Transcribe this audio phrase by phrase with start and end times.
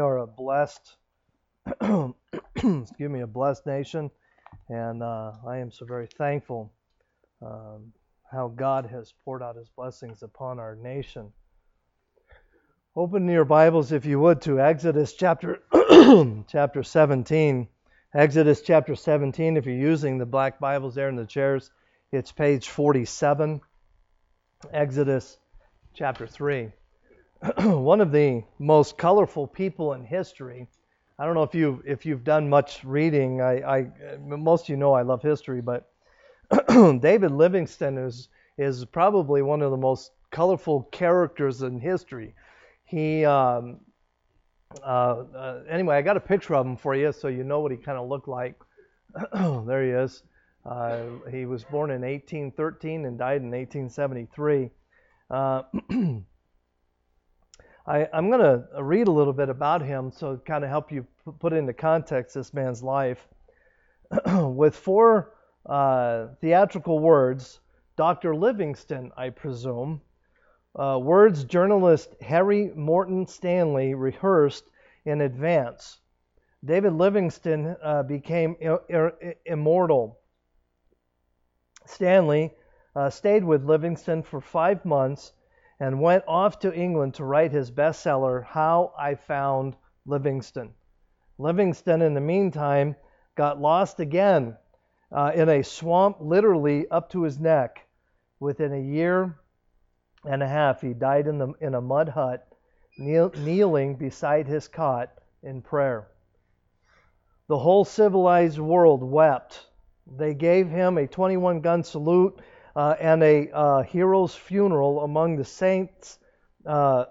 [0.00, 0.96] are a blessed,
[2.56, 4.10] excuse me, a blessed nation,
[4.68, 6.72] and uh, I am so very thankful
[7.42, 7.92] um,
[8.30, 11.32] how God has poured out His blessings upon our nation.
[12.96, 15.60] Open your Bibles, if you would, to Exodus chapter
[16.48, 17.68] chapter 17.
[18.12, 19.56] Exodus chapter 17.
[19.56, 21.70] If you're using the black Bibles there in the chairs,
[22.10, 23.60] it's page 47.
[24.72, 25.38] Exodus
[25.94, 26.72] chapter 3.
[27.58, 30.66] one of the most colorful people in history.
[31.18, 33.40] I don't know if you if you've done much reading.
[33.40, 33.86] I, I
[34.18, 35.90] most of you know I love history, but
[36.68, 42.34] David Livingstone is is probably one of the most colorful characters in history.
[42.84, 43.78] He um,
[44.82, 47.72] uh, uh, anyway, I got a picture of him for you so you know what
[47.72, 48.54] he kind of looked like.
[49.32, 50.22] there he is.
[50.66, 54.70] Uh, he was born in 1813 and died in 1873.
[57.86, 61.06] I, am going to read a little bit about him so kind of help you
[61.38, 63.26] put into context this man's life.
[64.26, 65.32] With four
[65.66, 67.60] uh, theatrical words,
[67.96, 68.34] Dr.
[68.34, 70.00] Livingstone, I presume,
[70.78, 74.70] uh, words journalist Harry Morton Stanley rehearsed
[75.04, 75.98] in advance.
[76.64, 78.56] David Livingstone uh, became
[79.46, 80.18] immortal.
[81.86, 82.52] Stanley
[82.94, 85.32] uh, stayed with Livingstone for five months
[85.80, 90.74] and went off to England to write his bestseller, How I Found Livingstone.
[91.38, 92.94] Livingstone, in the meantime,
[93.34, 94.56] got lost again
[95.10, 97.86] uh, in a swamp, literally up to his neck.
[98.40, 99.38] Within a year
[100.24, 102.46] and a half, he died in, the, in a mud hut,
[102.98, 105.10] kneel, kneeling beside his cot
[105.42, 106.08] in prayer.
[107.48, 109.66] The whole civilized world wept.
[110.18, 112.40] They gave him a 21 gun salute
[112.76, 116.18] uh, and a uh, hero's funeral among the saints
[116.66, 117.04] uh,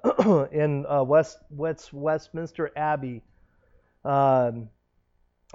[0.52, 3.24] in uh, West, West, Westminster Abbey,
[4.06, 4.70] um,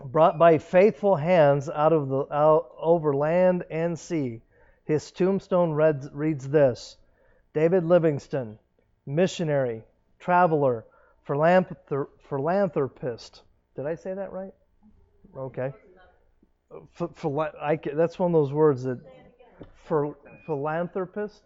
[0.04, 4.42] brought by faithful hands out of the out over land and sea.
[4.84, 6.96] His tombstone reads, reads this:
[7.54, 8.58] David Livingstone,
[9.06, 9.82] missionary,
[10.18, 10.84] traveler,
[11.24, 13.42] philanthropist.
[13.76, 14.52] Did I say that right?
[15.36, 15.72] Okay.
[16.92, 19.00] For, I, that's one of those words that
[19.84, 20.16] for
[20.46, 21.42] philanthropist.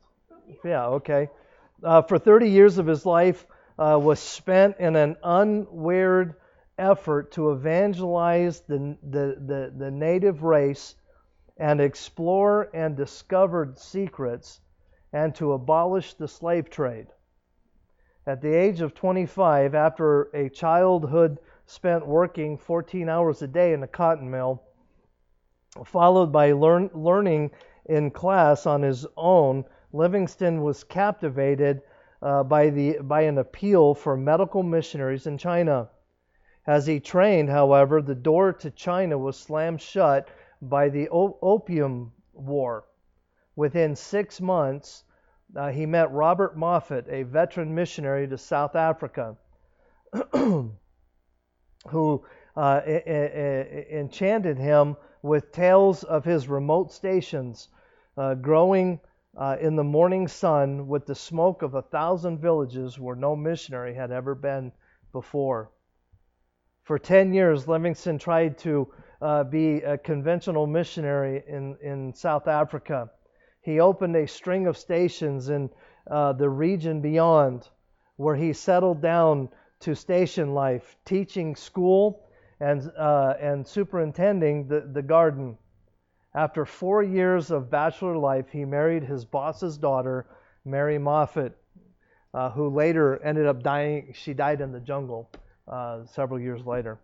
[0.64, 1.28] Yeah, okay.
[1.82, 3.46] Uh, for 30 years of his life
[3.78, 6.34] uh, was spent in an unwearied
[6.78, 10.94] effort to evangelize the, the, the, the native race
[11.58, 14.60] and explore and discover secrets
[15.12, 17.06] and to abolish the slave trade.
[18.26, 23.82] At the age of 25, after a childhood spent working 14 hours a day in
[23.82, 24.62] a cotton mill,
[25.84, 27.50] followed by learn, learning
[27.88, 31.80] in class on his own, Livingstone was captivated
[32.20, 35.88] uh, by, the, by an appeal for medical missionaries in China.
[36.66, 40.28] As he trained, however, the door to China was slammed shut
[40.60, 42.84] by the Opium War.
[43.56, 45.04] Within six months,
[45.56, 49.34] uh, he met Robert Moffat, a veteran missionary to South Africa,
[50.32, 50.70] who
[52.54, 57.68] uh, enchanted him with tales of his remote stations
[58.18, 59.00] uh, growing
[59.36, 63.94] uh, in the morning sun with the smoke of a thousand villages where no missionary
[63.94, 64.72] had ever been
[65.12, 65.70] before.
[66.82, 73.10] For 10 years, Livingstone tried to uh, be a conventional missionary in, in South Africa.
[73.60, 75.70] He opened a string of stations in
[76.10, 77.68] uh, the region beyond
[78.16, 79.48] where he settled down
[79.80, 82.26] to station life, teaching school
[82.58, 85.56] and, uh, and superintending the, the garden.
[86.38, 90.24] After four years of bachelor life, he married his boss's daughter,
[90.64, 91.52] Mary Moffat,
[92.32, 94.12] uh, who later ended up dying.
[94.14, 95.28] She died in the jungle
[95.66, 97.00] uh, several years later.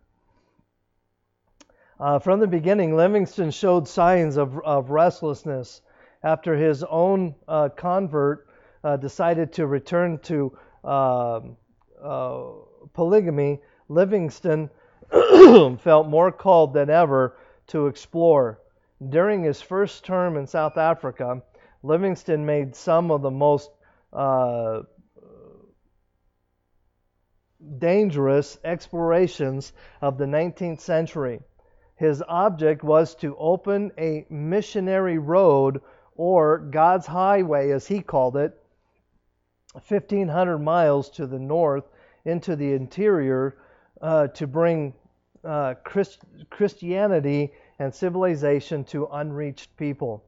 [1.99, 5.81] Uh, from the beginning, Livingstone showed signs of, of restlessness
[6.23, 8.47] after his own uh, convert
[8.85, 11.57] uh, decided to return to um,
[12.01, 12.51] uh,
[12.93, 13.59] polygamy.
[13.89, 14.69] Livingstone
[15.79, 17.35] felt more called than ever
[17.67, 18.61] to explore.
[19.09, 21.41] During his first term in South Africa,
[21.83, 23.69] Livingstone made some of the most
[24.11, 24.81] uh,
[27.77, 31.41] dangerous explorations of the 19th century.
[31.95, 35.81] His object was to open a missionary road,
[36.15, 38.57] or God's highway, as he called it,
[39.73, 41.85] 1,500 miles to the north
[42.23, 43.57] into the interior
[44.01, 44.93] uh, to bring
[45.43, 50.23] uh, Christ- Christianity and civilization to unreached people.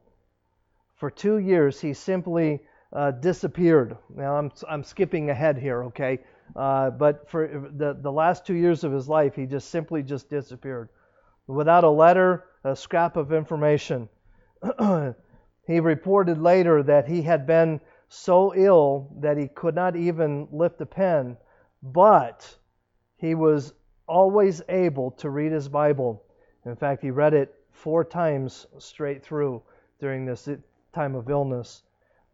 [0.96, 2.60] For two years, he simply
[2.92, 3.96] uh, disappeared.
[4.14, 6.20] Now, I'm, I'm skipping ahead here, okay?
[6.56, 10.28] Uh, but for the, the last two years of his life, he just simply just
[10.30, 10.88] disappeared.
[11.46, 14.08] Without a letter, a scrap of information.
[15.66, 20.80] he reported later that he had been so ill that he could not even lift
[20.80, 21.36] a pen,
[21.82, 22.56] but
[23.18, 23.72] he was
[24.06, 26.24] always able to read his Bible.
[26.64, 29.62] In fact, he read it four times straight through
[30.00, 30.48] during this
[30.92, 31.82] time of illness.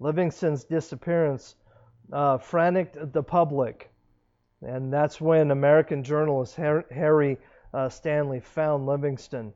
[0.00, 1.56] Livingstone's disappearance
[2.12, 3.90] uh, frantic the public,
[4.62, 7.38] and that's when American journalist Harry
[7.72, 9.52] uh, Stanley found Livingstone.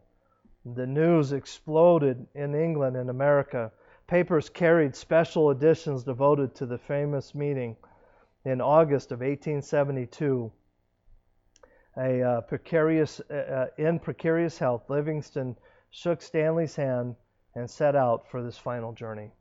[0.75, 3.73] The news exploded in England and America.
[4.06, 7.76] Papers carried special editions devoted to the famous meeting
[8.44, 10.50] in August of 1872.
[11.99, 15.56] A uh, precarious, uh, uh, in precarious health, Livingstone
[15.91, 17.17] shook Stanley's hand
[17.56, 19.33] and set out for this final journey.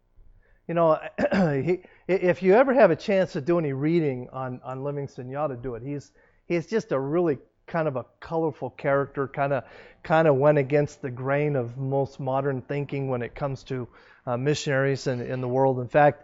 [0.68, 1.00] You know,
[1.64, 5.38] he, if you ever have a chance to do any reading on, on Livingstone, you
[5.38, 5.84] ought to do it.
[5.84, 6.12] He's
[6.48, 7.38] he's just a really
[7.68, 9.64] kind of a colorful character, kind of
[10.02, 13.88] kind of went against the grain of most modern thinking when it comes to
[14.26, 15.80] uh, missionaries in, in the world.
[15.80, 16.24] In fact,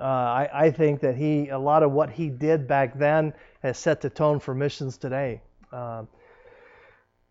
[0.00, 3.76] uh, I, I think that he a lot of what he did back then has
[3.76, 5.42] set the tone for missions today.
[5.74, 6.04] Uh,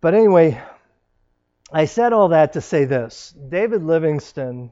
[0.02, 0.62] but anyway,
[1.72, 4.70] I said all that to say this: David Livingstone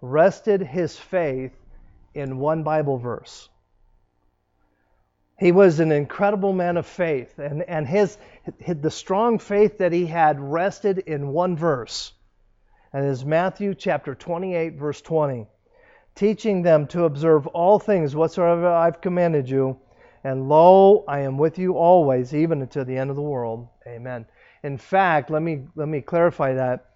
[0.00, 1.52] rested his faith
[2.14, 3.48] in one Bible verse.
[5.38, 8.18] He was an incredible man of faith, and, and his,
[8.58, 12.12] his, the strong faith that he had rested in one verse.
[12.92, 15.46] And is Matthew chapter 28, verse 20.
[16.16, 19.78] Teaching them to observe all things whatsoever I've commanded you,
[20.24, 23.68] and lo, I am with you always, even until the end of the world.
[23.86, 24.26] Amen.
[24.62, 26.86] In fact, let me let me clarify that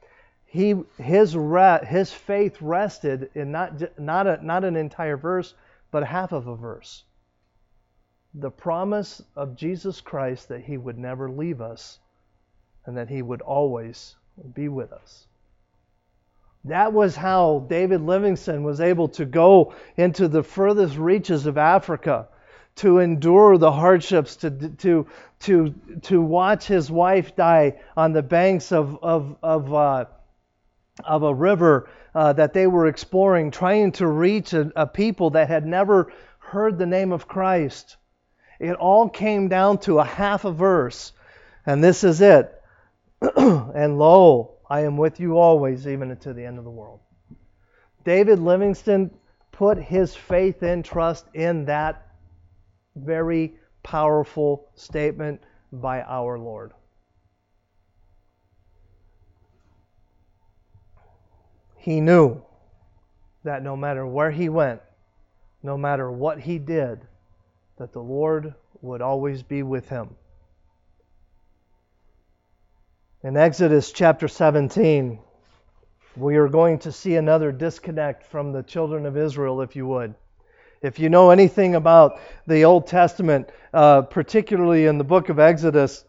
[0.44, 5.55] he his re, his faith rested in not not a, not an entire verse,
[5.90, 7.05] but half of a verse.
[8.34, 11.99] The promise of Jesus Christ that he would never leave us
[12.84, 14.14] and that he would always
[14.55, 15.26] be with us.
[16.64, 22.28] That was how David Livingstone was able to go into the furthest reaches of Africa,
[22.76, 25.06] to endure the hardships, to, to,
[25.40, 30.05] to, to watch his wife die on the banks of, of, of uh,
[31.05, 35.49] of a river uh, that they were exploring, trying to reach a, a people that
[35.49, 37.96] had never heard the name of Christ.
[38.58, 41.12] It all came down to a half a verse,
[41.67, 42.52] and this is it.
[43.37, 47.00] and lo, I am with you always, even unto the end of the world.
[48.05, 49.11] David Livingstone
[49.52, 52.06] put his faith and trust in that
[52.97, 55.41] very powerful statement
[55.73, 56.73] by our Lord.
[61.77, 62.43] He knew
[63.45, 64.81] that no matter where he went,
[65.63, 67.01] no matter what he did,
[67.79, 70.17] that the Lord would always be with him.
[73.23, 75.19] In Exodus chapter 17,
[76.17, 80.15] we are going to see another disconnect from the children of Israel, if you would.
[80.87, 86.05] If you know anything about the Old Testament, uh, particularly in the book of Exodus,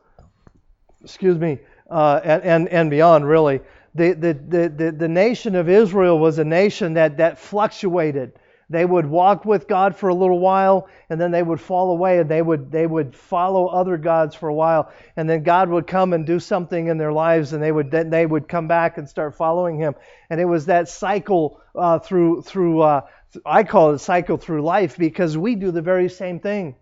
[1.03, 1.57] excuse me,
[1.89, 3.61] uh, and, and, and beyond, really,
[3.95, 4.33] the, the,
[4.69, 8.33] the, the, nation of Israel was a nation that, that fluctuated.
[8.69, 12.19] They would walk with God for a little while, and then they would fall away,
[12.19, 15.87] and they would, they would follow other gods for a while, and then God would
[15.87, 18.97] come and do something in their lives, and they would then they would come back
[18.97, 19.95] and start following Him.
[20.29, 23.01] And it was that cycle uh, through through uh,
[23.45, 26.75] I call it cycle through life because we do the very same thing.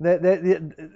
[0.00, 0.90] That, that,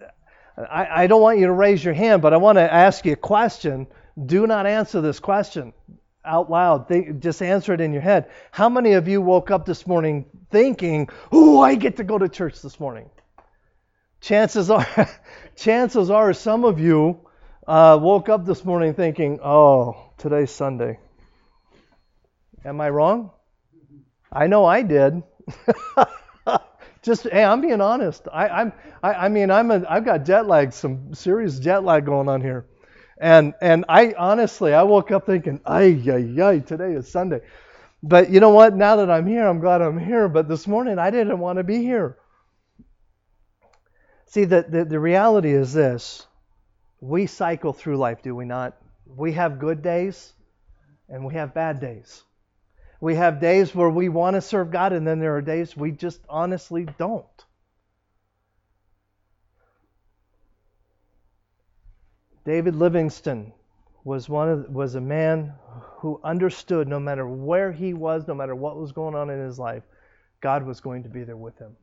[0.56, 3.12] I, I don't want you to raise your hand, but I want to ask you
[3.12, 3.86] a question
[4.26, 5.72] do not answer this question
[6.24, 6.88] out loud.
[6.88, 8.30] Think, just answer it in your head.
[8.50, 12.28] How many of you woke up this morning thinking, "Oh, I get to go to
[12.28, 13.10] church this morning"?
[14.20, 14.86] Chances are,
[15.56, 17.20] chances are, some of you
[17.66, 20.98] uh, woke up this morning thinking, "Oh, today's Sunday."
[22.64, 23.30] Am I wrong?
[24.32, 25.22] I know I did.
[27.02, 28.28] just hey, I'm being honest.
[28.32, 32.06] I, I'm I, I mean I'm a, I've got jet lag, some serious jet lag
[32.06, 32.66] going on here.
[33.22, 37.40] And and I honestly, I woke up thinking, ay, ay, ay, today is Sunday.
[38.02, 38.74] But you know what?
[38.74, 40.28] Now that I'm here, I'm glad I'm here.
[40.28, 42.18] But this morning, I didn't want to be here.
[44.26, 46.26] See, the, the, the reality is this
[47.00, 48.76] we cycle through life, do we not?
[49.06, 50.32] We have good days
[51.08, 52.24] and we have bad days.
[53.00, 55.92] We have days where we want to serve God, and then there are days we
[55.92, 57.26] just honestly don't.
[62.44, 63.52] David Livingstone
[64.04, 65.54] was one of, was a man
[65.98, 69.58] who understood no matter where he was, no matter what was going on in his
[69.58, 69.84] life,
[70.40, 71.76] God was going to be there with him.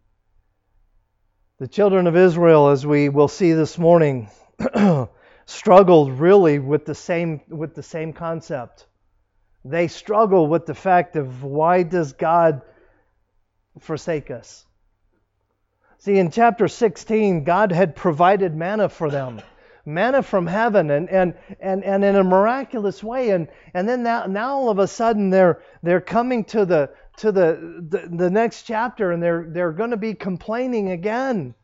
[1.60, 4.30] The children of Israel, as we will see this morning,
[5.46, 8.86] struggled really with the same with the same concept.
[9.64, 12.62] They struggle with the fact of why does God
[13.80, 14.66] forsake us?
[16.00, 19.42] See, in chapter 16, God had provided manna for them
[19.86, 23.32] manna from heaven and, and, and, and in a miraculous way.
[23.32, 27.32] And, and then now, now all of a sudden they're, they're coming to, the, to
[27.32, 31.56] the, the, the next chapter and they're, they're going to be complaining again.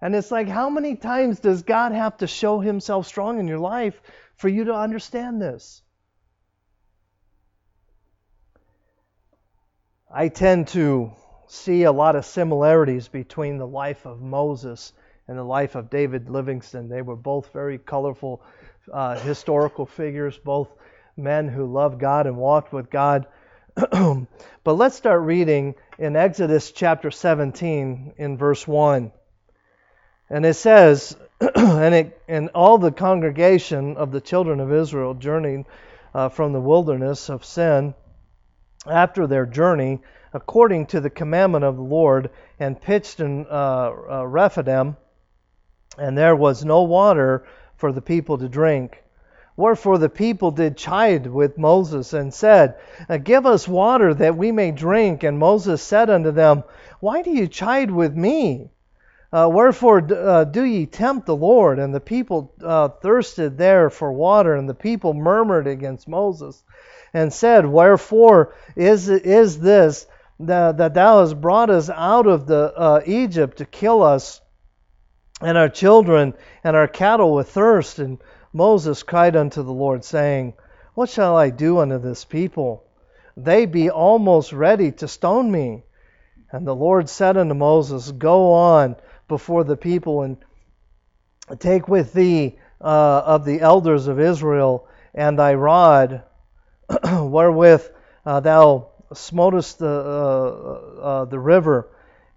[0.00, 3.58] And it's like, how many times does God have to show himself strong in your
[3.58, 4.00] life
[4.36, 5.82] for you to understand this?
[10.10, 11.12] I tend to
[11.48, 14.92] see a lot of similarities between the life of Moses
[15.28, 16.88] and the life of David Livingstone.
[16.88, 18.42] They were both very colorful
[18.92, 20.68] uh, historical figures, both
[21.16, 23.26] men who loved God and walked with God.
[23.76, 24.26] but
[24.74, 29.12] let's start reading in Exodus chapter 17 in verse 1.
[30.30, 31.16] And it says,
[31.54, 35.66] and, it, and all the congregation of the children of Israel journeyed
[36.14, 37.94] uh, from the wilderness of sin
[38.86, 40.00] after their journey
[40.32, 44.96] according to the commandment of the Lord and pitched in uh, uh, Rephidim
[45.98, 47.44] and there was no water
[47.76, 49.02] for the people to drink.
[49.56, 52.76] Wherefore the people did chide with Moses and said,
[53.24, 55.24] Give us water that we may drink.
[55.24, 56.62] And Moses said unto them,
[57.00, 58.70] Why do you chide with me?
[59.32, 61.80] Uh, wherefore uh, do ye tempt the Lord?
[61.80, 66.62] And the people uh, thirsted there for water, and the people murmured against Moses
[67.12, 70.06] and said, Wherefore is, is this
[70.40, 74.40] that, that thou hast brought us out of the uh, Egypt to kill us?
[75.40, 77.98] And our children and our cattle with thirst.
[77.98, 78.18] And
[78.52, 80.54] Moses cried unto the Lord, saying,
[80.94, 82.84] What shall I do unto this people?
[83.36, 85.84] They be almost ready to stone me.
[86.50, 88.96] And the Lord said unto Moses, Go on
[89.28, 90.38] before the people and
[91.58, 96.22] take with thee uh, of the elders of Israel and thy rod,
[97.04, 97.88] wherewith
[98.24, 101.88] uh, thou smotest the, uh, uh the river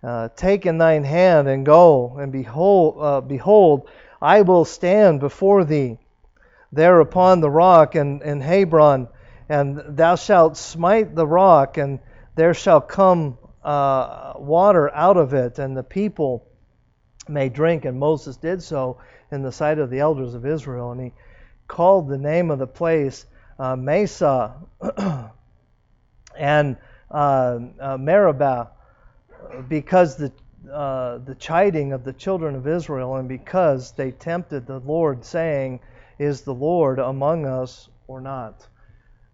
[0.04, 3.90] uh, take in thine hand and go, and behold, uh, behold,
[4.22, 5.98] I will stand before thee
[6.72, 9.10] there upon the rock in, in Horeb,
[9.50, 12.00] and thou shalt smite the rock, and
[12.36, 16.48] there shall come uh, water out of it, and the people
[17.28, 17.86] may drink.
[17.86, 18.98] And Moses did so
[19.32, 21.14] in the sight of the elders of Israel, and he
[21.68, 23.26] called the name of the place
[23.60, 24.56] uh, Massah
[26.38, 26.78] and
[27.10, 28.72] uh, uh, Meribah
[29.68, 30.32] because the
[30.72, 35.80] uh, the chiding of the children of Israel, and because they tempted the Lord, saying,
[36.20, 38.68] Is the Lord among us or not?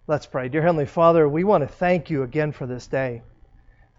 [0.07, 0.47] Let's pray.
[0.47, 3.23] Dear Heavenly Father, we want to thank you again for this day.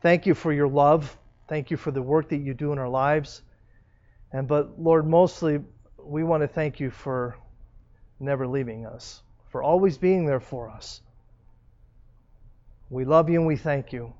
[0.00, 1.16] Thank you for your love.
[1.48, 3.42] Thank you for the work that you do in our lives.
[4.32, 5.60] And but Lord, mostly
[5.98, 7.36] we want to thank you for
[8.20, 11.02] never leaving us, for always being there for us.
[12.90, 14.14] We love you and we thank you.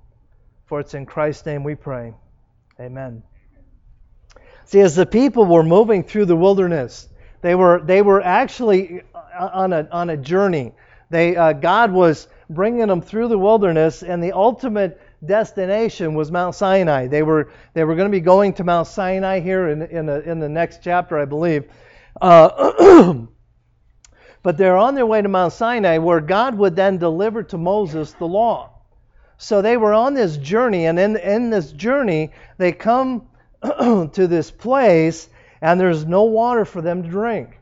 [0.68, 2.12] For it's in Christ's name we pray.
[2.78, 3.22] Amen.
[4.66, 7.08] See, as the people were moving through the wilderness,
[7.40, 9.00] they were they were actually
[9.34, 10.72] on a on a journey.
[11.08, 16.54] They uh, God was bringing them through the wilderness, and the ultimate destination was Mount
[16.54, 17.06] Sinai.
[17.06, 20.18] They were they were going to be going to Mount Sinai here in in, a,
[20.20, 21.64] in the next chapter, I believe.
[22.20, 23.14] Uh,
[24.42, 28.12] but they're on their way to Mount Sinai, where God would then deliver to Moses
[28.12, 28.77] the law.
[29.38, 33.28] So they were on this journey, and in, in this journey, they come
[33.62, 35.28] to this place,
[35.61, 37.59] and there's no water for them to drink.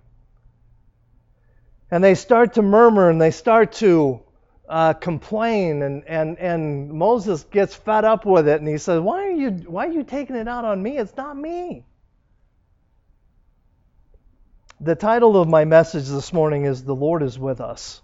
[1.90, 4.20] And they start to murmur and they start to
[4.68, 9.26] uh, complain, and, and, and Moses gets fed up with it, and he says, why
[9.26, 10.98] are, you, why are you taking it out on me?
[10.98, 11.84] It's not me.
[14.80, 18.02] The title of my message this morning is The Lord is with us.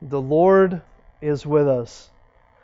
[0.00, 0.82] The Lord
[1.20, 2.08] is with us.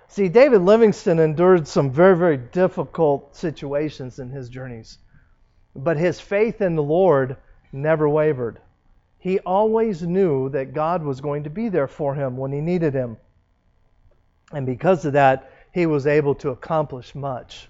[0.08, 4.98] See, David Livingstone endured some very, very difficult situations in his journeys,
[5.74, 7.36] but his faith in the Lord
[7.72, 8.60] never wavered.
[9.18, 12.94] He always knew that God was going to be there for him when he needed
[12.94, 13.16] him.
[14.52, 17.68] And because of that, he was able to accomplish much.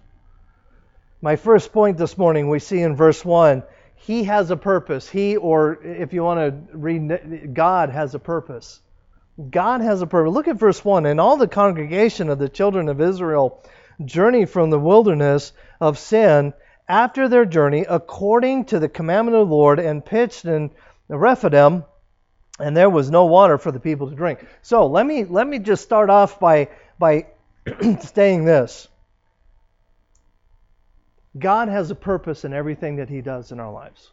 [1.23, 3.63] My first point this morning we see in verse 1
[3.97, 5.09] he has a purpose.
[5.09, 8.81] He, or if you want to read, God has a purpose.
[9.51, 10.33] God has a purpose.
[10.33, 11.07] Look at verse 1.
[11.07, 13.63] And all the congregation of the children of Israel
[14.05, 16.55] journeyed from the wilderness of sin
[16.89, 20.71] after their journey according to the commandment of the Lord and pitched in
[21.09, 21.85] Rephidim,
[22.59, 24.45] and there was no water for the people to drink.
[24.63, 27.27] So let me let me just start off by by
[28.01, 28.89] saying this.
[31.39, 34.11] God has a purpose in everything that He does in our lives.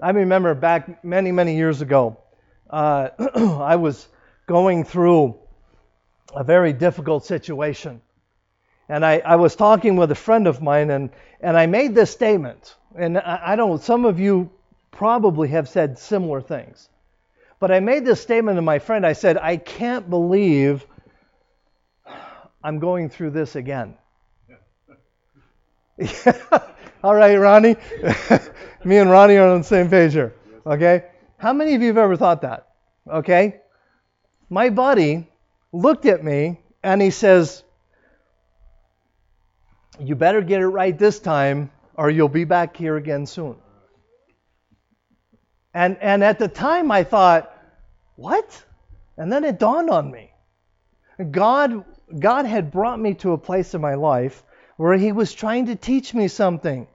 [0.00, 2.18] I remember back many, many years ago,
[2.70, 3.10] uh,
[3.62, 4.08] I was
[4.46, 5.36] going through
[6.34, 8.00] a very difficult situation.
[8.88, 12.10] And I, I, was talking with a friend of mine, and, and I made this
[12.10, 12.76] statement.
[12.94, 14.50] And I, I don't, some of you
[14.92, 16.88] probably have said similar things.
[17.58, 19.04] But I made this statement to my friend.
[19.04, 20.86] I said, I can't believe
[22.62, 23.94] I'm going through this again.
[27.02, 27.76] All right, Ronnie.
[28.84, 30.34] Me and Ronnie are on the same page here.
[30.66, 31.04] Okay?
[31.38, 32.68] How many of you have ever thought that?
[33.10, 33.60] Okay?
[34.48, 35.28] My buddy
[35.72, 37.62] looked at me and he says,
[39.98, 43.56] You better get it right this time or you'll be back here again soon.
[45.74, 47.52] And, and at the time I thought,
[48.16, 48.64] What?
[49.18, 50.30] And then it dawned on me.
[51.30, 51.84] God,
[52.18, 54.42] God had brought me to a place in my life
[54.76, 56.86] where He was trying to teach me something.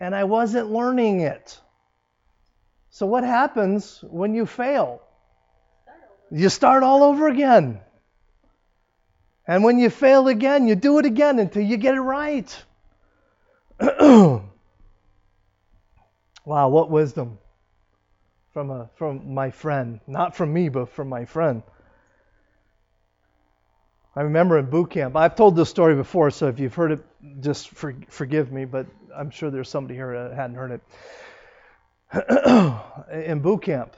[0.00, 1.58] And I wasn't learning it.
[2.94, 5.02] So, what happens when you fail?
[6.30, 7.80] You start all over again.
[9.48, 12.64] And when you fail again, you do it again until you get it right.
[13.80, 14.42] wow,
[16.44, 17.38] what wisdom
[18.52, 21.64] from a from my friend, not from me, but from my friend.
[24.14, 25.16] I remember in boot camp.
[25.16, 27.04] I've told this story before, so if you've heard it,
[27.40, 28.66] just for, forgive me.
[28.66, 30.80] But I'm sure there's somebody here that hadn't heard it.
[33.12, 33.96] in boot camp,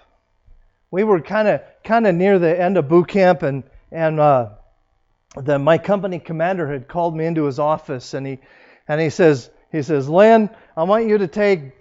[0.90, 4.50] we were kind of kind of near the end of boot camp, and and uh,
[5.36, 8.38] the my company commander had called me into his office, and he
[8.88, 11.72] and he says he says, Lynn, I want you to take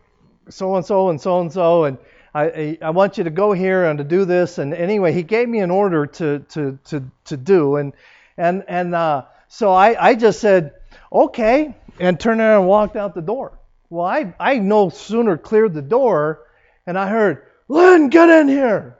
[0.49, 1.97] so and so and so and so, and
[2.33, 4.57] I, I want you to go here and to do this.
[4.57, 7.93] And anyway, he gave me an order to to to to do, and
[8.37, 10.73] and and uh, so I I just said
[11.11, 13.57] okay, and turned around and walked out the door.
[13.89, 16.45] Well, I I no sooner cleared the door,
[16.85, 18.99] and I heard Lynn, get in here.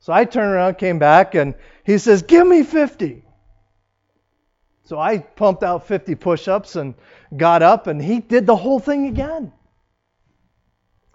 [0.00, 3.24] So I turned around, came back, and he says, Give me 50.
[4.84, 6.94] So I pumped out 50 push ups and
[7.36, 9.52] got up, and he did the whole thing again.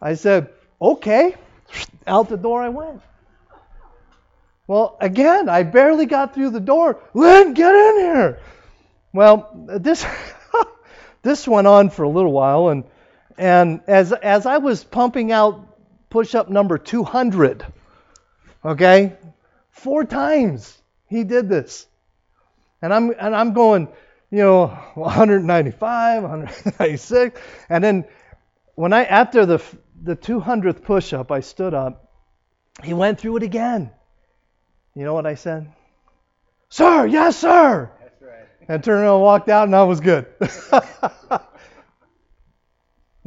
[0.02, 0.50] I said,
[0.82, 1.36] Okay.
[2.06, 3.02] Out the door I went.
[4.67, 7.02] Well, again, I barely got through the door.
[7.13, 8.39] Lynn, get in here.
[9.13, 10.06] Well, this
[11.27, 12.83] this went on for a little while, and
[13.37, 15.67] and as as I was pumping out
[16.09, 17.65] push up number 200.
[18.63, 19.13] Okay?
[19.71, 21.85] Four times he did this.
[22.81, 23.89] And I'm and I'm going,
[24.31, 28.05] you know, 195, 196, and then
[28.75, 29.63] when I after the
[30.01, 32.11] the 200th push up, I stood up.
[32.83, 33.91] He went through it again.
[34.95, 35.73] You know what I said?
[36.69, 37.91] Sir, yes, sir.
[38.67, 40.25] And turned around and walked out, and I was good.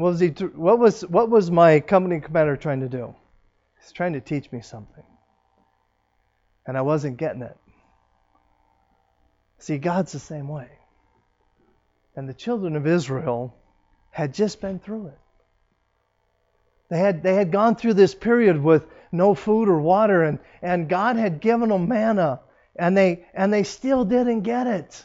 [0.00, 0.28] What was he?
[0.28, 3.14] What was what was my company commander trying to do?
[3.78, 5.04] He's trying to teach me something,
[6.66, 7.54] and I wasn't getting it.
[9.58, 10.70] See, God's the same way.
[12.16, 13.54] And the children of Israel
[14.10, 15.18] had just been through it.
[16.88, 20.88] They had they had gone through this period with no food or water, and and
[20.88, 22.40] God had given them manna,
[22.74, 25.04] and they and they still didn't get it.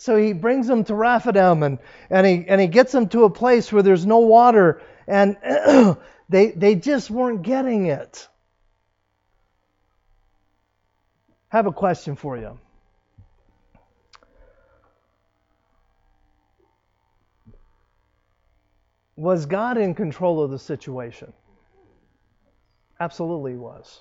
[0.00, 3.30] So he brings them to Rephidim and, and, he, and he gets them to a
[3.30, 5.36] place where there's no water and
[6.30, 8.26] they, they just weren't getting it.
[11.52, 12.58] I have a question for you.
[19.16, 21.30] Was God in control of the situation?
[22.98, 24.00] Absolutely was.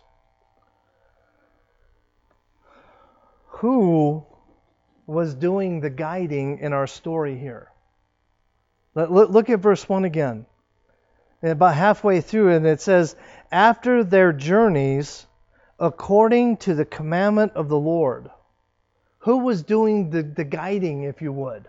[3.48, 4.26] Who
[5.10, 7.72] was doing the guiding in our story here.
[8.96, 10.46] Look at verse 1 again.
[11.42, 13.16] About halfway through, and it says,
[13.52, 15.26] After their journeys,
[15.80, 18.30] according to the commandment of the Lord.
[19.20, 21.68] Who was doing the, the guiding, if you would?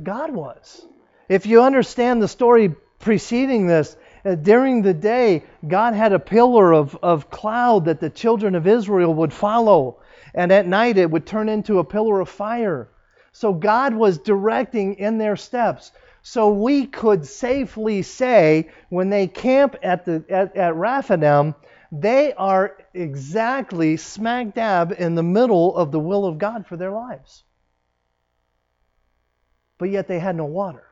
[0.00, 0.84] God was.
[1.28, 6.72] If you understand the story preceding this, uh, during the day, God had a pillar
[6.72, 9.98] of, of cloud that the children of Israel would follow
[10.34, 12.88] and at night it would turn into a pillar of fire.
[13.32, 15.92] So God was directing in their steps.
[16.22, 21.54] So we could safely say when they camp at the at, at Rephidim,
[21.92, 26.90] they are exactly smack dab in the middle of the will of God for their
[26.90, 27.44] lives.
[29.78, 30.84] But yet they had no water.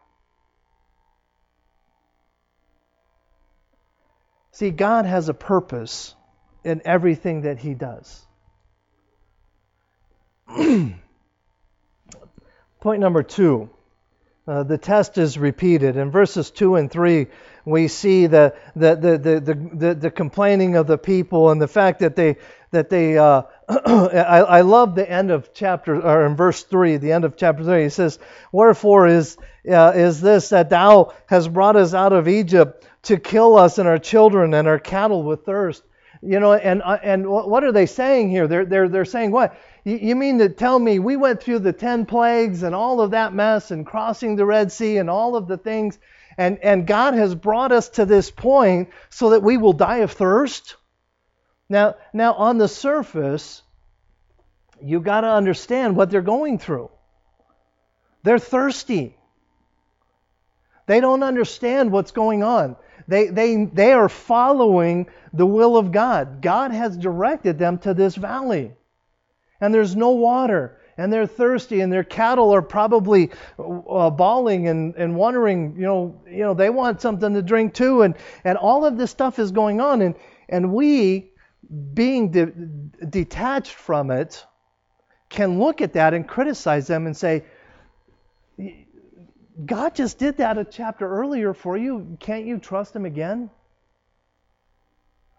[4.50, 6.14] See, God has a purpose
[6.62, 8.26] in everything that He does.
[12.80, 13.70] Point number two.
[14.46, 15.96] Uh, the test is repeated.
[15.96, 17.28] In verses 2 and 3,
[17.64, 22.00] we see the, the, the, the, the, the complaining of the people and the fact
[22.00, 22.38] that they,
[22.72, 27.12] that they uh, I, I love the end of chapter, or in verse 3, the
[27.12, 28.18] end of chapter 3, he says,
[28.50, 29.36] Wherefore is,
[29.70, 33.88] uh, is this that thou hast brought us out of Egypt to kill us and
[33.88, 35.84] our children and our cattle with thirst?
[36.20, 38.46] You know, and, uh, and what are they saying here?
[38.46, 39.56] They're, they're, they're saying what?
[39.84, 43.34] You mean to tell me we went through the 10 plagues and all of that
[43.34, 45.98] mess and crossing the Red Sea and all of the things,
[46.38, 50.12] and, and God has brought us to this point so that we will die of
[50.12, 50.76] thirst?
[51.68, 53.62] Now, now on the surface,
[54.80, 56.90] you've got to understand what they're going through.
[58.22, 59.16] They're thirsty.
[60.86, 62.76] They don't understand what's going on.
[63.08, 66.40] They, they, they are following the will of God.
[66.40, 68.74] God has directed them to this valley
[69.62, 70.78] and there's no water.
[70.98, 71.80] And they're thirsty.
[71.80, 76.68] And their cattle are probably uh, bawling and, and wondering you know you know they
[76.68, 78.02] want something to drink too.
[78.02, 80.02] And and all of this stuff is going on.
[80.02, 80.14] And
[80.50, 81.32] and we
[81.94, 82.52] being de-
[83.06, 84.44] detached from it
[85.30, 87.44] can look at that and criticize them and say
[89.64, 92.16] God just did that a chapter earlier for you.
[92.20, 93.48] Can't you trust him again?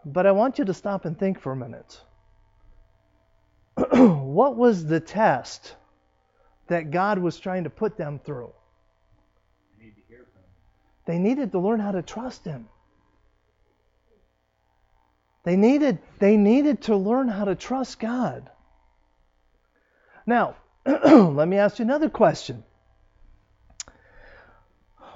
[0.06, 2.00] But I want you to stop and think for a minute
[3.92, 5.76] what was the test
[6.68, 8.52] that God was trying to put them through?
[11.06, 12.70] They needed to learn how to trust Him.
[15.44, 18.50] They needed, they needed to learn how to trust God.
[20.26, 20.56] Now,
[20.86, 22.64] let me ask you another question.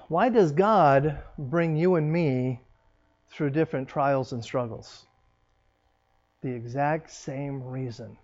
[0.09, 2.61] Why does God bring you and me
[3.29, 5.05] through different trials and struggles?
[6.41, 8.17] The exact same reason.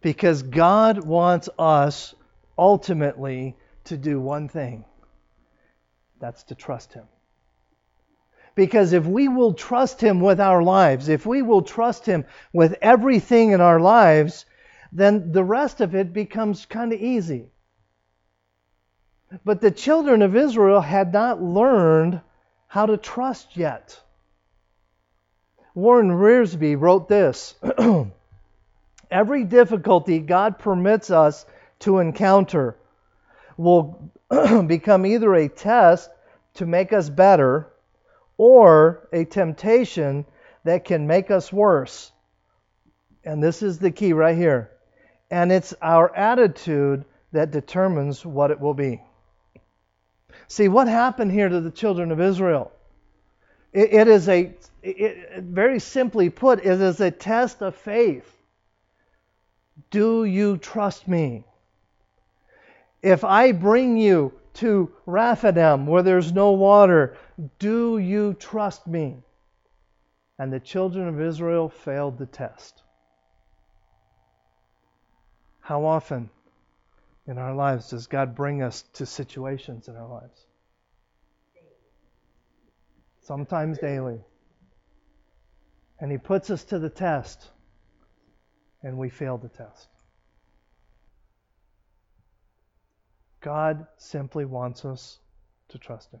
[0.00, 2.14] Because God wants us
[2.56, 4.84] ultimately to do one thing
[6.20, 7.04] that's to trust Him.
[8.54, 12.76] Because if we will trust Him with our lives, if we will trust Him with
[12.82, 14.46] everything in our lives,
[14.92, 17.50] then the rest of it becomes kind of easy.
[19.44, 22.20] But the children of Israel had not learned
[22.66, 24.00] how to trust yet.
[25.74, 27.54] Warren Wiersbe wrote this
[29.10, 31.46] Every difficulty God permits us
[31.80, 32.76] to encounter
[33.56, 34.12] will
[34.66, 36.10] become either a test
[36.54, 37.72] to make us better
[38.36, 40.24] or a temptation
[40.64, 42.12] that can make us worse.
[43.24, 44.70] And this is the key right here.
[45.30, 49.02] And it's our attitude that determines what it will be.
[50.46, 52.72] See, what happened here to the children of Israel?
[53.72, 58.34] it, it is a, it, very simply put, it is a test of faith.
[59.90, 61.44] Do you trust me?
[63.02, 67.16] If I bring you to Rephidim where there's no water,
[67.58, 69.22] do you trust me?
[70.38, 72.82] And the children of Israel failed the test.
[75.60, 76.30] How often
[77.26, 80.46] in our lives does God bring us to situations in our lives?
[83.20, 84.20] Sometimes daily.
[86.00, 87.50] And He puts us to the test
[88.82, 89.88] and we fail the test.
[93.40, 95.18] God simply wants us
[95.68, 96.20] to trust Him.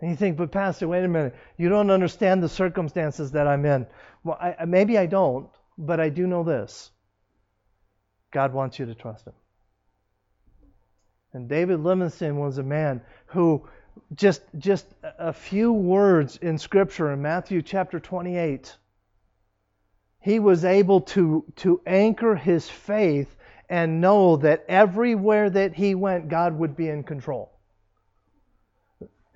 [0.00, 1.34] And you think, but Pastor, wait a minute.
[1.56, 3.86] You don't understand the circumstances that I'm in.
[4.22, 6.90] Well, I, maybe I don't, but I do know this
[8.30, 9.34] God wants you to trust Him.
[11.32, 13.68] And David Livingstone was a man who
[14.14, 18.76] just just a few words in Scripture in Matthew chapter 28
[20.24, 23.36] he was able to, to anchor his faith
[23.68, 27.52] and know that everywhere that he went, God would be in control.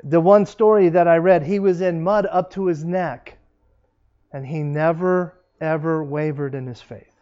[0.02, 3.36] The one story that I read, he was in mud up to his neck,
[4.32, 7.20] and he never, ever wavered in his faith.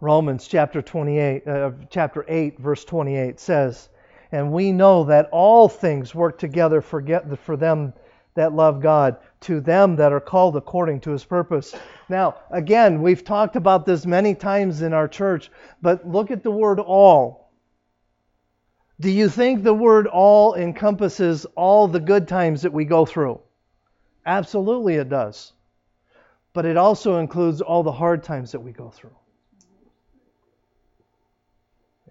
[0.00, 3.90] Romans chapter 28, uh, chapter 8, verse 28 says,
[4.32, 7.92] And we know that all things work together for, get, for them
[8.38, 11.74] that love God, to them that are called according to his purpose.
[12.08, 15.50] Now, again, we've talked about this many times in our church,
[15.82, 17.50] but look at the word all.
[19.00, 23.40] Do you think the word all encompasses all the good times that we go through?
[24.24, 25.52] Absolutely, it does.
[26.52, 29.16] But it also includes all the hard times that we go through.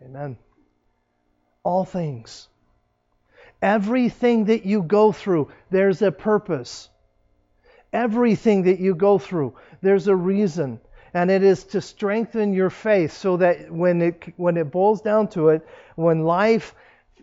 [0.03, 0.37] Amen.
[1.63, 2.47] All things.
[3.61, 6.89] Everything that you go through, there's a purpose.
[7.91, 10.79] Everything that you go through, there's a reason.
[11.13, 15.29] And it is to strengthen your faith so that when it, when it boils down
[15.29, 16.75] to it, when life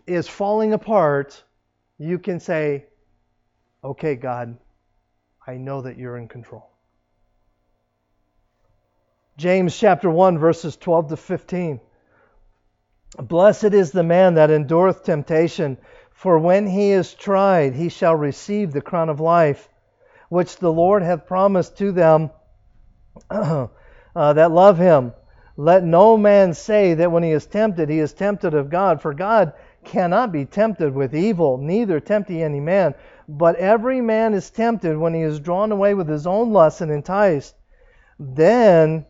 [0.05, 1.41] is falling apart,
[1.97, 2.85] you can say,
[3.83, 4.57] Okay, God,
[5.45, 6.67] I know that you're in control.
[9.37, 11.79] James chapter 1, verses 12 to 15.
[13.19, 15.77] Blessed is the man that endureth temptation,
[16.15, 19.67] for when he is tried, he shall receive the crown of life,
[20.29, 22.31] which the Lord hath promised to them
[23.29, 23.67] uh,
[24.15, 25.13] that love him.
[25.57, 29.13] Let no man say that when he is tempted, he is tempted of God, for
[29.13, 32.95] God cannot be tempted with evil, neither tempt any man.
[33.27, 36.91] But every man is tempted when he is drawn away with his own lust and
[36.91, 37.55] enticed.
[38.17, 39.05] Then,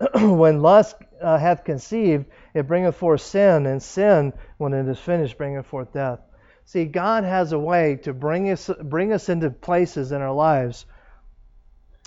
[0.14, 5.36] when lust uh, hath conceived, it bringeth forth sin, and sin, when it is finished,
[5.36, 6.20] bringeth forth death.
[6.66, 10.84] See, God has a way to bring us bring us into places in our lives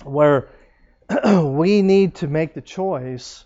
[0.04, 0.50] where
[1.42, 3.44] we need to make the choice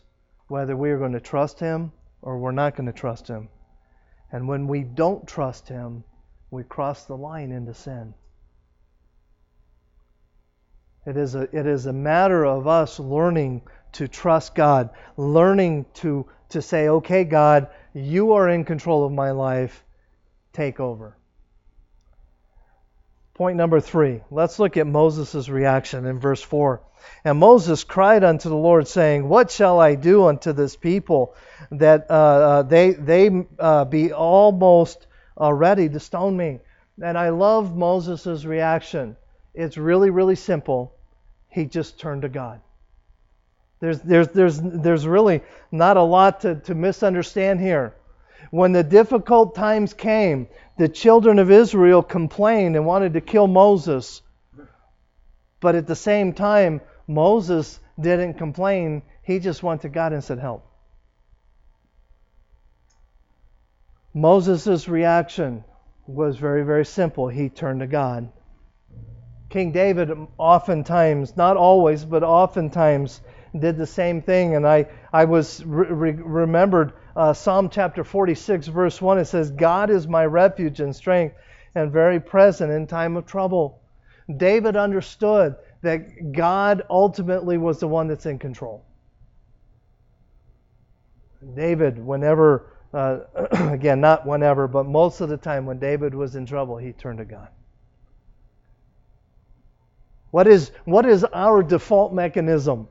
[0.48, 3.48] whether we are going to trust Him or we're not going to trust Him.
[4.32, 6.02] And when we don't trust Him,
[6.50, 8.14] we cross the line into sin.
[11.06, 16.26] It is a, it is a matter of us learning to trust God, learning to,
[16.48, 19.83] to say, okay, God, you are in control of my life,
[20.54, 21.16] take over.
[23.34, 24.20] Point number three.
[24.30, 26.80] Let's look at Moses' reaction in verse 4.
[27.24, 31.34] And Moses cried unto the Lord, saying, What shall I do unto this people
[31.72, 35.06] that uh, uh, they, they uh, be almost
[35.38, 36.60] uh, ready to stone me?
[37.02, 39.16] And I love Moses' reaction.
[39.52, 40.94] It's really, really simple.
[41.48, 42.60] He just turned to God.
[43.80, 47.94] There's, there's, there's, there's really not a lot to, to misunderstand here.
[48.50, 54.22] When the difficult times came, the children of Israel complained and wanted to kill Moses.
[55.60, 59.02] But at the same time, Moses didn't complain.
[59.22, 60.66] He just went to God and said, Help.
[64.12, 65.64] Moses' reaction
[66.06, 67.28] was very, very simple.
[67.28, 68.30] He turned to God.
[69.48, 73.20] King David oftentimes, not always, but oftentimes,
[73.58, 74.56] did the same thing.
[74.56, 79.18] And I, I was re- remembered uh, Psalm chapter 46, verse 1.
[79.18, 81.36] It says, God is my refuge and strength
[81.74, 83.80] and very present in time of trouble.
[84.36, 88.84] David understood that God ultimately was the one that's in control.
[91.54, 93.18] David, whenever, uh,
[93.52, 97.18] again, not whenever, but most of the time when David was in trouble, he turned
[97.18, 97.48] to God.
[100.30, 102.88] What is, what is our default mechanism?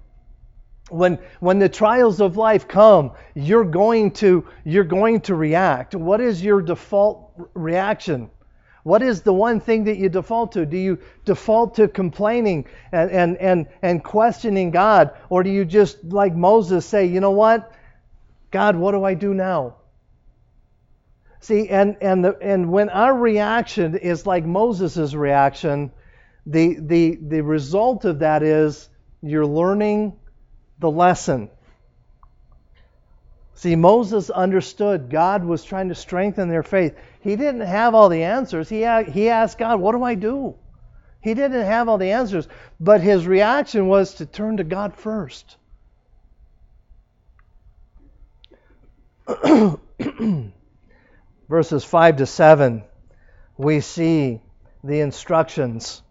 [0.90, 5.96] When, when the trials of life come, you're going, to, you're going to react.
[5.96, 8.30] What is your default reaction?
[8.84, 10.66] What is the one thing that you default to?
[10.66, 15.12] Do you default to complaining and, and, and, and questioning God?
[15.30, 17.72] Or do you just, like Moses, say, you know what?
[18.52, 19.78] God, what do I do now?
[21.40, 25.92] See, and, and, the, and when our reaction is like Moses' reaction,
[26.46, 28.90] the, the, the result of that is
[29.22, 30.14] you're learning
[30.84, 31.50] the lesson.
[33.56, 36.96] See, Moses understood God was trying to strengthen their faith.
[37.22, 38.70] He didn't have all the answers.
[38.70, 38.80] He,
[39.12, 40.56] he asked God, What do I do?
[41.22, 45.56] He didn't have all the answers, but his reaction was to turn to God first.
[51.50, 52.84] Verses 5 to 7,
[53.58, 54.42] we see
[54.84, 56.02] the instructions.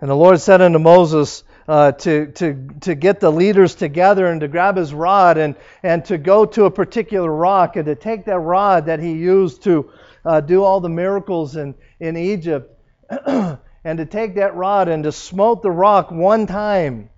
[0.00, 4.40] And the Lord said unto Moses, uh, to, to, to get the leaders together and
[4.40, 8.24] to grab his rod and, and to go to a particular rock and to take
[8.24, 9.90] that rod that he used to
[10.24, 12.74] uh, do all the miracles in, in Egypt
[13.26, 17.10] and to take that rod and to smote the rock one time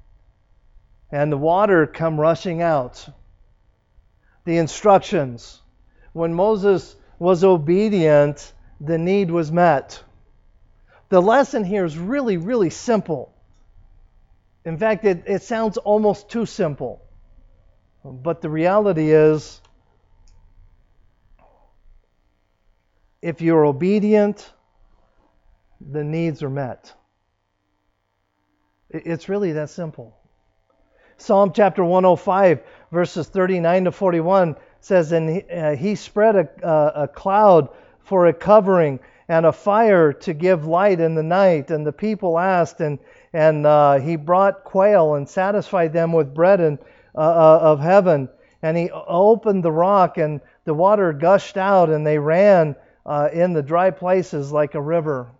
[1.13, 3.09] and the water come rushing out.
[4.45, 5.61] The instructions.
[6.13, 10.03] When Moses was obedient, the need was met.
[11.09, 13.33] The lesson here is really, really simple.
[14.65, 17.03] In fact, it, it sounds almost too simple.
[18.05, 19.61] But the reality is,
[23.23, 24.51] if you're obedient,
[25.81, 26.93] the needs are met.
[28.91, 30.17] It's really that simple.
[31.17, 36.93] Psalm chapter 105, verses 39 to 41 says, And he, uh, he spread a, uh,
[37.03, 37.69] a cloud
[38.01, 41.71] for a covering and a fire to give light in the night.
[41.71, 42.99] And the people asked, and
[43.33, 46.79] and uh, he brought quail and satisfied them with bread and,
[47.15, 48.29] uh, uh, of heaven.
[48.63, 53.53] And he opened the rock, and the water gushed out, and they ran uh, in
[53.53, 55.31] the dry places like a river.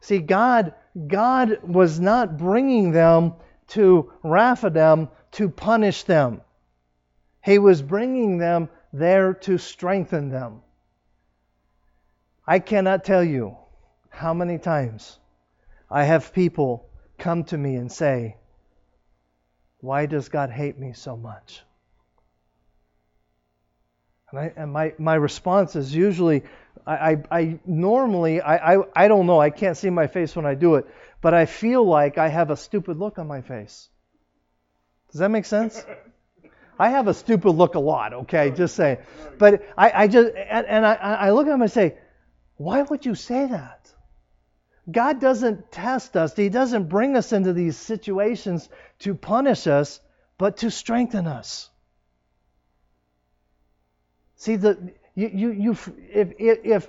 [0.00, 0.74] See, God,
[1.08, 3.34] God was not bringing them
[3.68, 6.40] to Rephidim to punish them.
[7.42, 10.62] He was bringing them there to strengthen them.
[12.46, 13.56] I cannot tell you
[14.08, 15.19] how many times
[15.90, 18.36] I have people come to me and say,
[19.80, 21.62] Why does God hate me so much?
[24.30, 26.44] And, I, and my, my response is usually,
[26.86, 30.46] I, I, I normally, I, I, I don't know, I can't see my face when
[30.46, 30.86] I do it,
[31.20, 33.88] but I feel like I have a stupid look on my face.
[35.10, 35.84] Does that make sense?
[36.78, 38.98] I have a stupid look a lot, okay, just saying.
[39.38, 41.98] But I, I just, and, and I, I look at him and say,
[42.56, 43.92] why would you say that?
[44.92, 48.68] God doesn't test us, He doesn't bring us into these situations
[49.00, 50.00] to punish us,
[50.38, 51.70] but to strengthen us.
[54.36, 55.70] See, the, you, you, you,
[56.12, 56.88] if, if,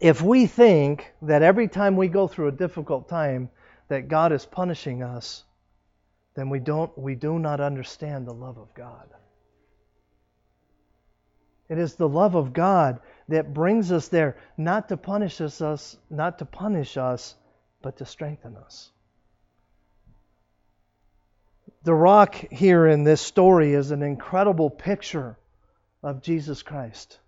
[0.00, 3.50] if we think that every time we go through a difficult time
[3.88, 5.44] that God is punishing us,
[6.34, 9.08] then we don't we do not understand the love of God.
[11.68, 16.38] It is the love of God that brings us there, not to punish us, not
[16.38, 17.34] to punish us,
[17.82, 18.90] but to strengthen us.
[21.84, 25.38] The rock here in this story is an incredible picture
[26.02, 27.18] of Jesus Christ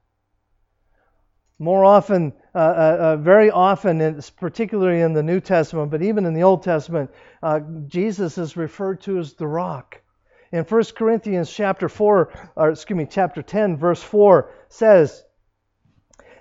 [1.60, 6.32] more often, uh, uh, uh, very often, particularly in the New Testament, but even in
[6.32, 7.10] the Old Testament,
[7.42, 10.00] uh, Jesus is referred to as the rock.
[10.52, 15.22] In 1 Corinthians chapter 4, or excuse me, chapter 10, verse 4 says,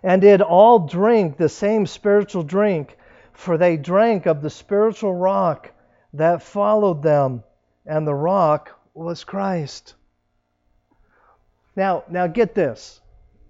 [0.03, 2.97] And did all drink the same spiritual drink,
[3.33, 5.71] for they drank of the spiritual rock
[6.13, 7.43] that followed them,
[7.85, 9.95] and the rock was Christ.
[11.75, 12.99] Now, now get this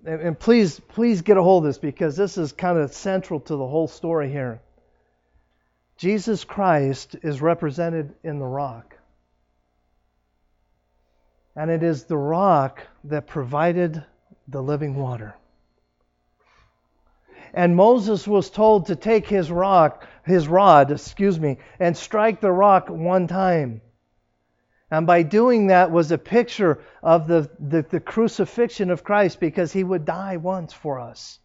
[0.06, 3.56] and please, please get a hold of this because this is kind of central to
[3.56, 4.62] the whole story here.
[5.98, 8.96] Jesus Christ is represented in the rock.
[11.56, 14.02] And it is the rock that provided
[14.48, 15.36] the living water.
[17.54, 22.52] And Moses was told to take his rock, his rod, excuse me, and strike the
[22.52, 23.82] rock one time.
[24.92, 29.72] And by doing that was a picture of the, the, the, crucifixion of Christ because
[29.72, 31.40] he would die once for us.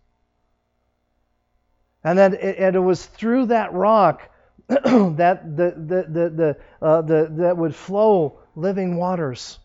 [2.02, 4.30] And that it, and it was through that rock
[4.68, 9.58] that the, the, the, the, uh, the, that would flow living waters.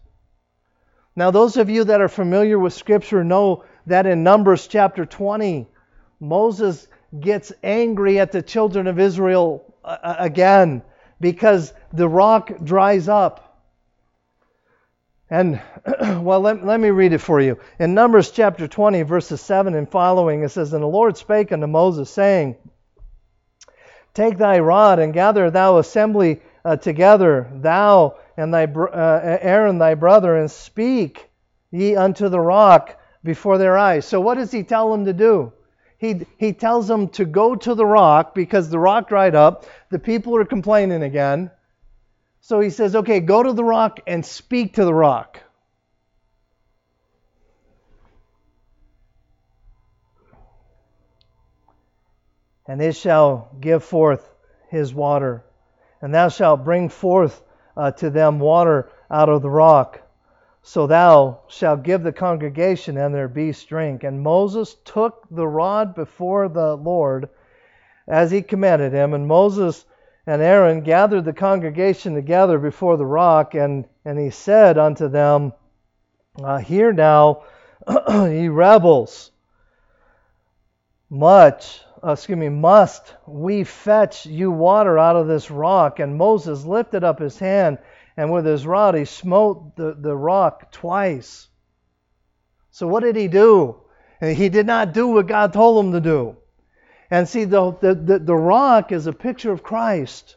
[1.15, 5.67] Now, those of you that are familiar with Scripture know that in Numbers chapter 20,
[6.19, 6.87] Moses
[7.19, 10.81] gets angry at the children of Israel uh, uh again
[11.19, 13.45] because the rock dries up.
[15.29, 15.61] And,
[16.01, 17.59] well, let, let me read it for you.
[17.77, 21.67] In Numbers chapter 20, verses 7 and following, it says, And the Lord spake unto
[21.67, 22.55] Moses, saying,
[24.13, 29.93] Take thy rod and gather thou assembly uh, together, thou and thy uh, Aaron thy
[29.93, 31.29] brother, and speak
[31.71, 34.05] ye unto the rock before their eyes.
[34.05, 35.53] So what does he tell them to do?
[35.99, 39.65] He, he tells them to go to the rock because the rock dried up.
[39.91, 41.51] The people are complaining again.
[42.39, 45.41] So he says, okay, go to the rock and speak to the rock.
[52.65, 54.23] And it shall give forth
[54.69, 55.43] his water,
[56.01, 57.41] and thou shalt bring forth
[57.75, 60.01] uh, to them water out of the rock.
[60.61, 64.03] So thou shalt give the congregation and their beasts drink.
[64.03, 67.29] And Moses took the rod before the Lord
[68.07, 69.85] as he commanded him, and Moses
[70.25, 75.53] and Aaron gathered the congregation together before the rock, and, and he said unto them,
[76.43, 77.43] uh, Hear now,
[78.09, 79.31] ye rebels,
[81.09, 85.99] much, uh, excuse me, must we fetch you water out of this rock?
[85.99, 87.77] And Moses lifted up his hand,
[88.19, 91.47] and with his rod he smote the, the rock twice.
[92.69, 93.77] So what did he do?
[94.19, 96.35] He did not do what God told him to do.
[97.09, 100.35] And see, the, the, the, rock is a picture of Christ.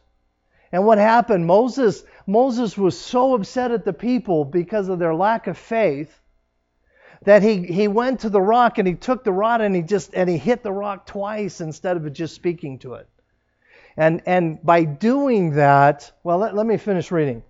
[0.71, 1.45] And what happened?
[1.45, 6.17] Moses, Moses was so upset at the people because of their lack of faith
[7.25, 10.15] that he, he went to the rock and he took the rod and he just
[10.15, 13.09] and he hit the rock twice instead of just speaking to it.
[13.97, 17.43] And and by doing that, well, let, let me finish reading.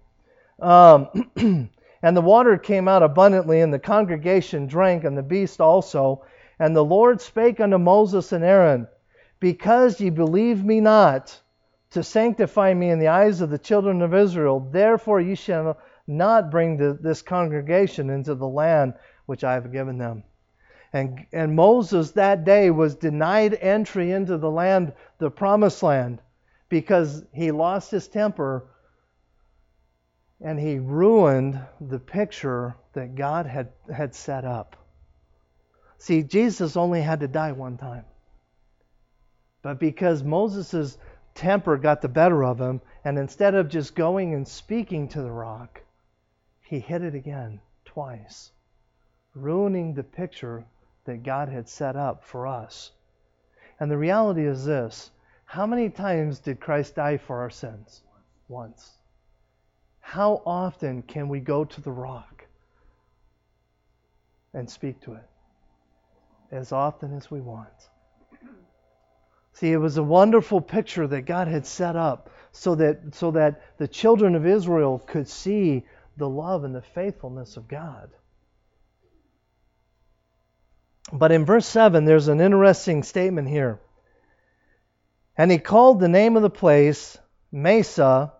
[0.62, 1.08] Um,
[2.02, 6.24] and the water came out abundantly, and the congregation drank, and the beast also.
[6.58, 8.86] And the Lord spake unto Moses and Aaron,
[9.40, 11.40] because ye believe me not,
[11.90, 16.50] to sanctify me in the eyes of the children of Israel, therefore ye shall not
[16.50, 18.94] bring the, this congregation into the land
[19.26, 20.22] which I have given them.
[20.92, 26.20] And, and Moses that day was denied entry into the land, the promised land,
[26.68, 28.68] because he lost his temper
[30.42, 34.76] and he ruined the picture that God had, had set up.
[35.98, 38.04] See, Jesus only had to die one time.
[39.62, 40.98] But because Moses'
[41.34, 45.30] temper got the better of him, and instead of just going and speaking to the
[45.30, 45.80] rock,
[46.60, 48.50] he hit it again twice,
[49.34, 50.64] ruining the picture
[51.04, 52.90] that God had set up for us.
[53.78, 55.10] And the reality is this
[55.44, 58.02] how many times did Christ die for our sins?
[58.48, 58.98] Once.
[60.02, 62.44] How often can we go to the rock
[64.52, 65.26] and speak to it?
[66.50, 67.68] As often as we want.
[69.54, 73.78] See, it was a wonderful picture that God had set up so that, so that
[73.78, 75.86] the children of Israel could see
[76.16, 78.10] the love and the faithfulness of God.
[81.12, 83.80] But in verse 7, there's an interesting statement here.
[85.36, 87.16] And he called the name of the place
[87.50, 88.32] Massah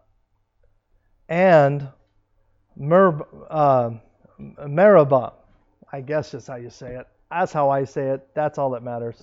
[1.33, 1.89] and
[2.77, 3.91] Mer, uh,
[4.39, 5.33] Meribah.
[5.91, 7.07] I guess that's how you say it.
[7.31, 8.29] That's how I say it.
[8.35, 9.17] That's all that matters.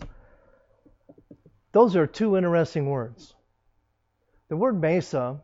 [1.72, 3.36] Those are two interesting words.
[4.48, 5.40] The word Mesa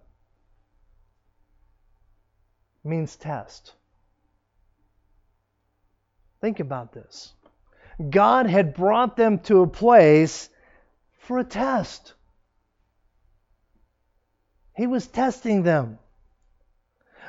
[2.84, 3.74] means test.
[6.41, 7.32] Think about this.
[8.09, 10.49] God had brought them to a place
[11.20, 12.13] for a test.
[14.76, 15.99] He was testing them.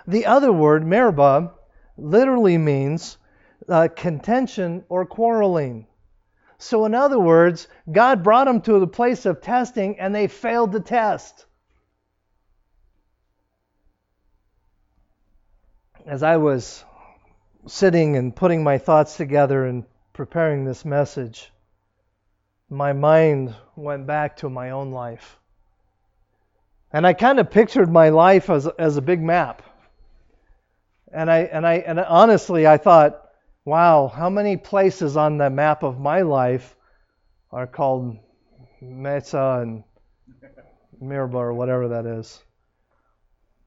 [0.06, 1.52] The other word, Meribah,
[1.96, 3.18] literally means
[3.68, 5.86] uh, contention or quarreling.
[6.58, 10.72] So, in other words, God brought them to the place of testing and they failed
[10.72, 11.44] the test.
[16.06, 16.84] As I was
[17.66, 21.52] sitting and putting my thoughts together and preparing this message,
[22.70, 25.38] my mind went back to my own life.
[26.92, 29.62] And I kind of pictured my life as, as a big map.
[31.16, 33.22] And I and I and honestly I thought,
[33.64, 36.76] wow, how many places on the map of my life
[37.50, 38.18] are called
[38.82, 39.82] Mesa and
[41.00, 42.42] Meribah or whatever that is.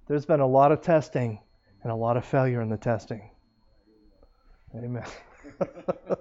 [0.08, 1.39] There's been a lot of testing
[1.82, 3.32] and a lot of failure in the testing.
[4.76, 5.06] Amen.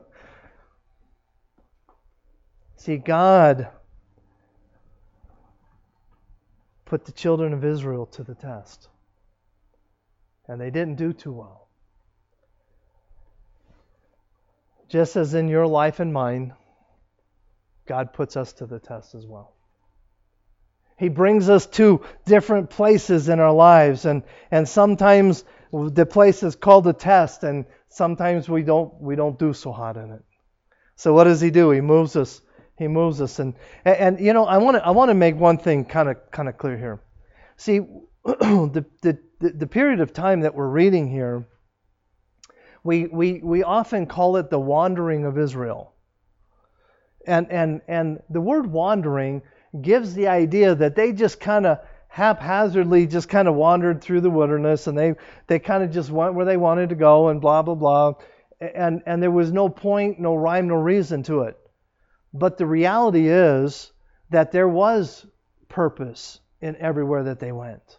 [2.76, 3.68] See, God
[6.86, 8.88] put the children of Israel to the test,
[10.48, 11.68] and they didn't do too well.
[14.88, 16.54] Just as in your life and mine,
[17.86, 19.54] God puts us to the test as well.
[20.98, 26.56] He brings us to different places in our lives, and, and sometimes the place is
[26.56, 30.22] called a test, and sometimes we don't we don't do so hot in it.
[30.96, 31.70] So what does he do?
[31.70, 32.40] He moves us
[32.78, 35.34] he moves us, and and, and you know, I want to I want to make
[35.34, 37.00] one thing kind of kind of clear here.
[37.56, 37.80] See,
[38.24, 41.46] the, the the period of time that we're reading here,
[42.82, 45.92] we we we often call it the wandering of Israel.
[47.26, 49.42] And and and the word wandering
[49.80, 54.30] gives the idea that they just kind of haphazardly just kind of wandered through the
[54.30, 55.14] wilderness and they
[55.46, 58.14] they kind of just went where they wanted to go and blah blah blah
[58.60, 61.58] and and there was no point no rhyme no reason to it
[62.32, 63.92] but the reality is
[64.30, 65.26] that there was
[65.68, 67.98] purpose in everywhere that they went.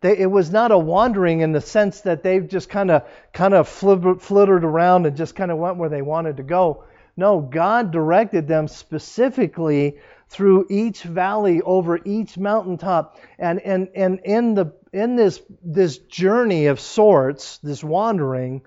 [0.00, 3.54] They, it was not a wandering in the sense that they've just kind of kind
[3.54, 6.84] of flittered around and just kind of went where they wanted to go.
[7.16, 14.54] No, God directed them specifically through each valley, over each mountaintop, and and and in
[14.54, 18.62] the in this this journey of sorts, this wandering,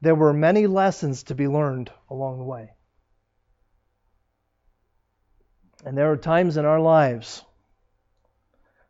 [0.00, 2.70] there were many lessons to be learned along the way.
[5.84, 7.44] And there are times in our lives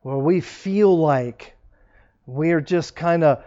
[0.01, 1.57] where we feel like
[2.27, 3.45] we're just kind of,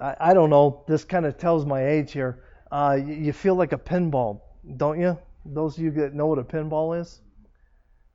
[0.00, 2.44] I, I, don't know, this kind of tells my age here.
[2.70, 4.40] Uh, you, you feel like a pinball,
[4.76, 5.18] don't you?
[5.44, 7.20] Those of you that know what a pinball is?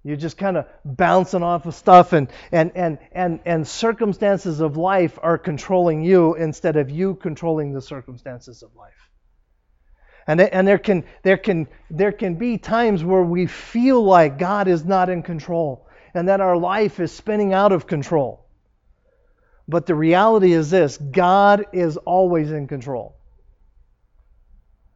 [0.03, 4.75] You're just kind of bouncing off of stuff, and, and, and, and, and circumstances of
[4.75, 8.91] life are controlling you instead of you controlling the circumstances of life.
[10.27, 14.67] And, and there, can, there, can, there can be times where we feel like God
[14.67, 18.45] is not in control and that our life is spinning out of control.
[19.67, 23.15] But the reality is this God is always in control.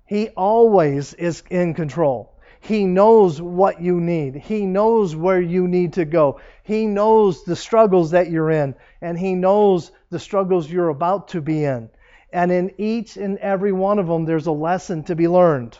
[0.05, 2.33] He always is in control.
[2.59, 4.35] He knows what you need.
[4.35, 6.39] He knows where you need to go.
[6.63, 11.41] He knows the struggles that you're in, and He knows the struggles you're about to
[11.41, 11.89] be in.
[12.31, 15.77] And in each and every one of them, there's a lesson to be learned.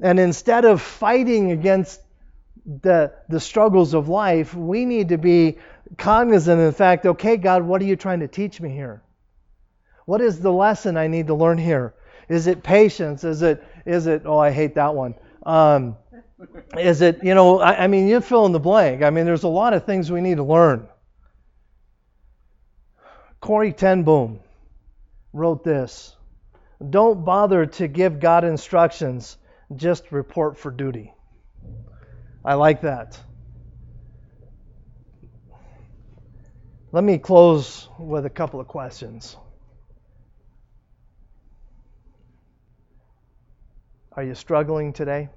[0.00, 2.00] And instead of fighting against
[2.82, 5.58] the the struggles of life, we need to be
[5.98, 9.02] cognizant of the fact, okay, God, what are you trying to teach me here?
[10.06, 11.94] What is the lesson I need to learn here?
[12.28, 13.24] Is it patience?
[13.24, 15.14] Is it is it oh I hate that one.
[15.44, 15.96] Um,
[16.78, 19.02] is it you know I, I mean you fill in the blank.
[19.02, 20.88] I mean there's a lot of things we need to learn.
[23.40, 24.40] Corrie ten Boom
[25.32, 26.14] wrote this.
[26.88, 29.36] Don't bother to give God instructions,
[29.74, 31.12] just report for duty.
[32.44, 33.20] I like that.
[36.92, 39.36] Let me close with a couple of questions.
[44.12, 45.28] Are you struggling today?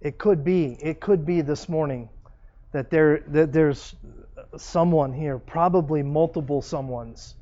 [0.00, 2.08] It could be, it could be this morning
[2.72, 3.94] that there that there's
[4.56, 7.34] someone here, probably multiple someones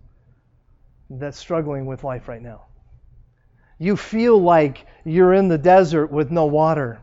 [1.11, 2.63] that's struggling with life right now.
[3.79, 7.01] You feel like you're in the desert with no water.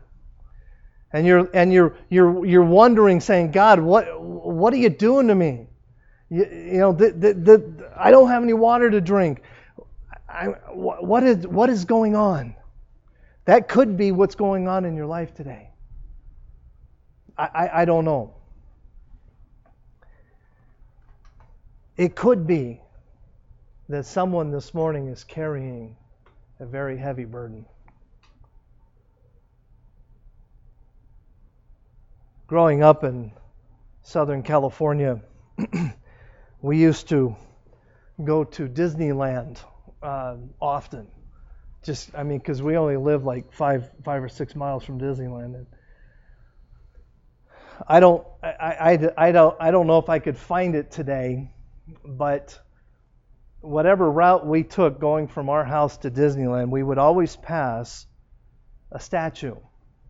[1.16, 5.34] And you're and you're you're you're wondering saying, "God, what what are you doing to
[5.34, 5.66] me?"
[6.28, 9.40] You, you know, the, the, the, I don't have any water to drink.
[10.28, 12.54] I, what is what is going on?
[13.46, 15.70] That could be what's going on in your life today.
[17.38, 18.34] I, I, I don't know.
[21.96, 22.82] It could be
[23.88, 25.96] that someone this morning is carrying
[26.60, 27.64] a very heavy burden.
[32.46, 33.32] Growing up in
[34.02, 35.20] Southern California,
[36.62, 37.34] we used to
[38.22, 39.58] go to Disneyland
[40.00, 41.08] uh, often.
[41.82, 45.56] Just, I mean, because we only live like five, five or six miles from Disneyland.
[45.56, 45.66] And
[47.88, 51.50] I don't, I, I, I don't, I don't know if I could find it today,
[52.04, 52.56] but
[53.60, 58.06] whatever route we took going from our house to Disneyland, we would always pass
[58.92, 59.56] a statue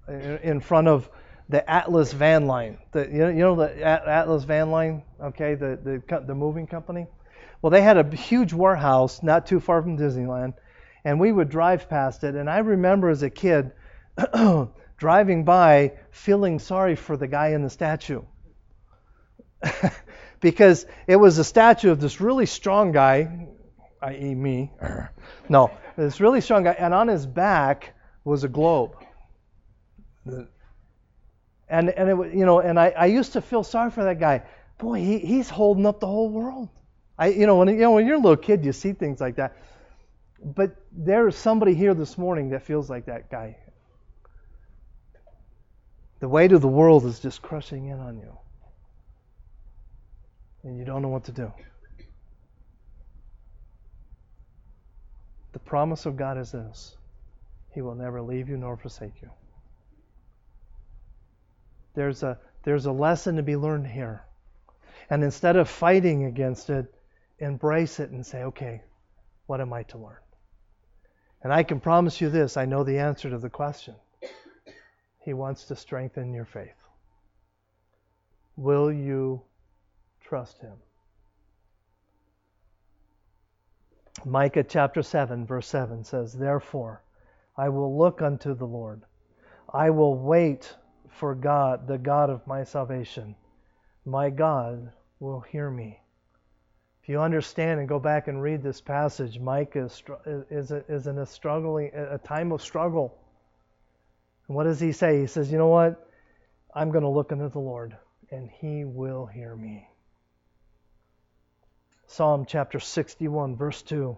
[0.06, 1.08] in front of
[1.48, 2.78] the Atlas van line.
[2.92, 7.06] The, you, know, you know the Atlas van line, okay, the, the, the moving company?
[7.62, 10.54] Well, they had a huge warehouse not too far from Disneyland,
[11.04, 12.34] and we would drive past it.
[12.34, 13.72] And I remember as a kid
[14.98, 18.22] driving by feeling sorry for the guy in the statue.
[20.40, 23.48] because it was a statue of this really strong guy,
[24.02, 24.72] i.e., me.
[25.48, 27.94] No, this really strong guy, and on his back
[28.24, 28.96] was a globe.
[31.68, 34.42] And and it you know, and I, I used to feel sorry for that guy.
[34.78, 36.68] Boy, he, he's holding up the whole world.
[37.18, 39.36] I you know when you know when you're a little kid, you see things like
[39.36, 39.56] that.
[40.44, 43.56] But there's somebody here this morning that feels like that guy.
[46.20, 48.36] The weight of the world is just crushing in on you
[50.66, 51.52] and you don't know what to do.
[55.52, 56.96] The promise of God is this
[57.72, 59.30] He will never leave you nor forsake you.
[61.96, 64.22] There's a, there's a lesson to be learned here.
[65.10, 66.86] And instead of fighting against it,
[67.40, 68.82] embrace it and say, okay,
[69.46, 70.16] what am I to learn?
[71.42, 73.96] And I can promise you this I know the answer to the question.
[75.24, 76.76] He wants to strengthen your faith.
[78.56, 79.42] Will you
[80.26, 80.72] Trust him.
[84.24, 87.04] Micah chapter 7, verse 7 says, Therefore,
[87.56, 89.02] I will look unto the Lord.
[89.72, 90.74] I will wait
[91.16, 93.34] for God, the God of my salvation.
[94.04, 96.00] My God will hear me.
[97.02, 100.02] If you understand and go back and read this passage, Micah is,
[100.50, 103.16] is, is in a struggling, a time of struggle.
[104.48, 105.20] And what does he say?
[105.20, 106.08] He says, You know what?
[106.74, 107.96] I'm going to look unto the Lord,
[108.30, 109.88] and he will hear me.
[112.06, 114.16] Psalm chapter 61, verse 2.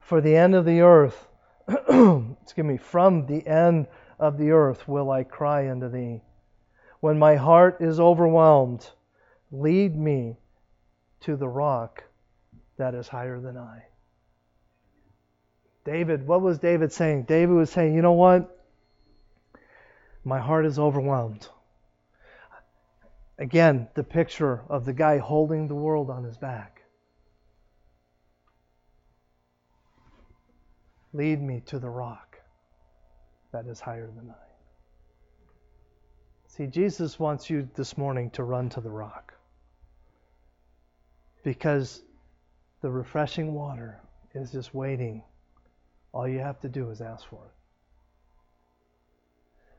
[0.00, 1.26] For the end of the earth,
[1.68, 3.86] excuse me, from the end
[4.18, 6.22] of the earth will I cry unto thee.
[7.00, 8.88] When my heart is overwhelmed,
[9.50, 10.36] lead me
[11.20, 12.04] to the rock
[12.78, 13.84] that is higher than I.
[15.84, 17.24] David, what was David saying?
[17.24, 18.64] David was saying, you know what?
[20.24, 21.48] My heart is overwhelmed.
[23.38, 26.82] Again, the picture of the guy holding the world on his back.
[31.12, 32.35] Lead me to the rock
[33.52, 34.46] that is higher than I.
[36.48, 39.34] See, Jesus wants you this morning to run to the rock
[41.42, 42.02] because
[42.80, 44.00] the refreshing water
[44.34, 45.22] is just waiting.
[46.12, 47.52] All you have to do is ask for it.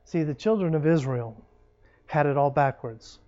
[0.05, 1.43] See, the children of Israel
[2.05, 3.19] had it all backwards.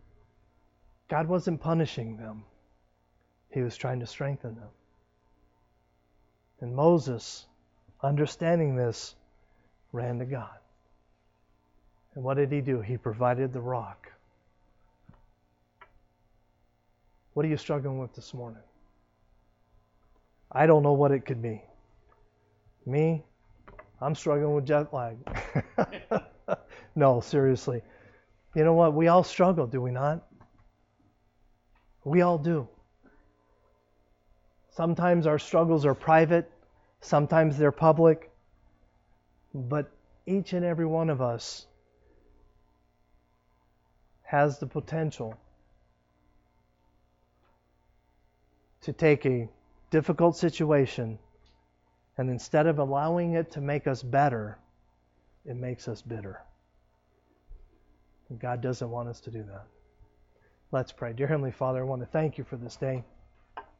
[1.10, 2.44] God wasn't punishing them,
[3.50, 4.70] He was trying to strengthen them.
[6.62, 7.48] And Moses
[8.02, 9.16] understanding this,
[9.92, 10.58] ran to God.
[12.16, 12.82] And what did he do?
[12.82, 14.12] He provided the rock.
[17.34, 18.62] What are you struggling with this morning?
[20.52, 21.62] I don't know what it could be.
[22.86, 23.24] Me,
[24.02, 25.18] I'm struggling with jet lag.
[26.96, 27.82] no, seriously.
[28.56, 28.94] You know what?
[28.94, 30.26] We all struggle, do we not?
[32.04, 32.68] We all do.
[34.72, 36.50] Sometimes our struggles are private,
[37.02, 38.29] sometimes they're public,
[39.54, 39.92] but
[40.26, 41.66] each and every one of us
[44.24, 45.36] has the potential
[48.82, 49.50] to take a
[49.90, 51.18] difficult situation
[52.18, 54.60] and instead of allowing it to make us better,
[55.46, 56.42] it makes us bitter.
[58.30, 59.66] And God doesn't want us to do that.
[60.72, 61.14] Let's pray.
[61.14, 63.04] Dear Heavenly Father, I want to thank you for this day.